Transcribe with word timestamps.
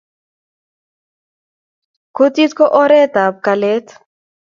kutitko 2.15 2.65
oret 2.81 3.13
ap 3.25 3.35
ghalalet 3.45 3.87